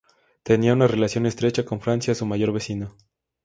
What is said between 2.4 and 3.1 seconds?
vecino.